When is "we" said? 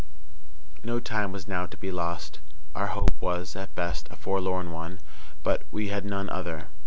5.69-5.89